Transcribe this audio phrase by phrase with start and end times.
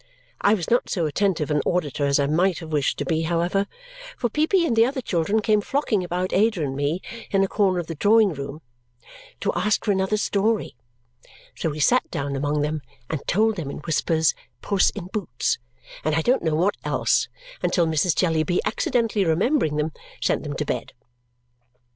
[0.41, 3.67] I was not so attentive an auditor as I might have wished to be, however,
[4.17, 7.77] for Peepy and the other children came flocking about Ada and me in a corner
[7.77, 8.63] of the drawing room
[9.41, 10.75] to ask for another story;
[11.53, 14.33] so we sat down among them and told them in whispers
[14.63, 15.59] "Puss in Boots"
[16.03, 17.27] and I don't know what else
[17.61, 18.15] until Mrs.
[18.15, 20.93] Jellyby, accidentally remembering them, sent them to bed.